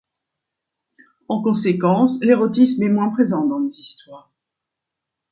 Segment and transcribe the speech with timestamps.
[1.27, 4.33] En conséquence, l'érotisme est moins présent dans les histoires.